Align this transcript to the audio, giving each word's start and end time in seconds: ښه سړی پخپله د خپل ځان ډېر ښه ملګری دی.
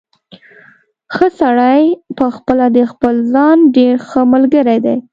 ښه 1.13 1.27
سړی 1.39 1.81
پخپله 2.17 2.65
د 2.77 2.77
خپل 2.91 3.15
ځان 3.33 3.57
ډېر 3.75 3.95
ښه 4.09 4.21
ملګری 4.33 4.77
دی. 4.85 4.97